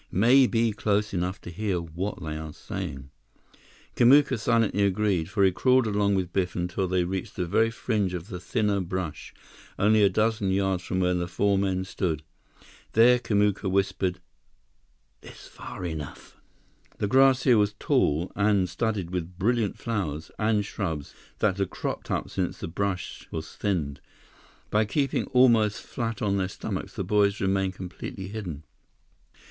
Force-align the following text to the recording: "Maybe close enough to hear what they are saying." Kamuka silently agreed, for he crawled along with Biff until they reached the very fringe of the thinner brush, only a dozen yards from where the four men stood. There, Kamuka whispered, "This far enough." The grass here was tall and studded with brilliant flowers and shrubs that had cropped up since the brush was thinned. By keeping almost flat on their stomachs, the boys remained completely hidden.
"Maybe 0.09 0.71
close 0.71 1.13
enough 1.13 1.39
to 1.41 1.51
hear 1.51 1.79
what 1.79 2.19
they 2.23 2.35
are 2.35 2.53
saying." 2.53 3.11
Kamuka 3.95 4.39
silently 4.39 4.81
agreed, 4.83 5.29
for 5.29 5.43
he 5.43 5.51
crawled 5.51 5.85
along 5.85 6.15
with 6.15 6.33
Biff 6.33 6.55
until 6.55 6.87
they 6.87 7.03
reached 7.03 7.35
the 7.35 7.45
very 7.45 7.69
fringe 7.69 8.15
of 8.15 8.29
the 8.29 8.39
thinner 8.39 8.79
brush, 8.79 9.31
only 9.77 10.01
a 10.01 10.09
dozen 10.09 10.49
yards 10.49 10.81
from 10.83 11.01
where 11.01 11.13
the 11.13 11.27
four 11.27 11.55
men 11.55 11.83
stood. 11.85 12.23
There, 12.93 13.19
Kamuka 13.19 13.69
whispered, 13.69 14.19
"This 15.21 15.45
far 15.47 15.85
enough." 15.85 16.35
The 16.97 17.07
grass 17.07 17.43
here 17.43 17.59
was 17.59 17.75
tall 17.77 18.31
and 18.35 18.67
studded 18.67 19.11
with 19.11 19.37
brilliant 19.37 19.77
flowers 19.77 20.31
and 20.39 20.65
shrubs 20.65 21.13
that 21.37 21.59
had 21.59 21.69
cropped 21.69 22.09
up 22.09 22.27
since 22.27 22.57
the 22.57 22.67
brush 22.67 23.27
was 23.29 23.55
thinned. 23.55 24.01
By 24.71 24.83
keeping 24.83 25.25
almost 25.27 25.83
flat 25.83 26.23
on 26.23 26.37
their 26.37 26.47
stomachs, 26.47 26.95
the 26.95 27.03
boys 27.03 27.39
remained 27.39 27.75
completely 27.75 28.29
hidden. 28.29 28.63